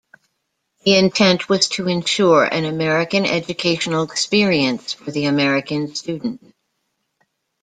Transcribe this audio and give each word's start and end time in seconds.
The 0.83 0.95
intent 0.95 1.47
was 1.47 1.67
to 1.69 1.87
ensure 1.87 2.43
an 2.43 2.65
American 2.65 3.23
educational 3.23 4.01
experience 4.01 4.93
for 4.93 5.11
the 5.11 5.25
American 5.25 5.93
student. 5.93 6.55